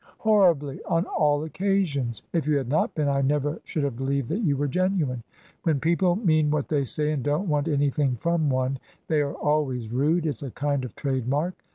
[0.17, 2.23] "Horribly, on all occasions.
[2.33, 5.21] If you had not been, I never should have believed that you were genuine.
[5.61, 9.89] When people mean what they say, and don't want anything from one, they are always
[9.91, 11.53] rude; it's a kind of trademark.